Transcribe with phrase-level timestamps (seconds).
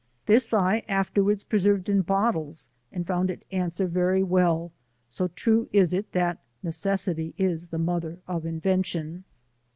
[0.25, 4.71] This I afterwards preser ved in bottles, and found it answer very well,
[5.07, 9.25] so true is it that "necessity is the mother of invention."